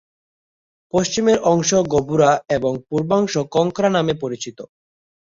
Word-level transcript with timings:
পশ্চিমের 0.93 1.39
অংশ 1.45 1.69
গোবুরা 1.93 2.31
এবং 2.49 2.73
পূর্বাংশ 2.87 3.33
কংক্রা 3.51 3.89
নামে 3.89 4.13
পরিচিত। 4.13 4.57